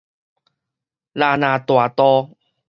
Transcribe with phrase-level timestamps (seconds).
[0.03, 0.03] 椰
[1.37, 2.31] 林大道